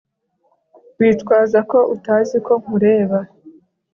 witwaza 0.99 1.59
ko 1.71 1.79
utazi 1.95 2.37
ko 2.45 2.53
nkureba 2.61 3.19